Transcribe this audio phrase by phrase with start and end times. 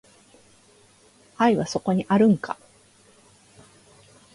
[1.37, 2.57] 愛はそこにあるんか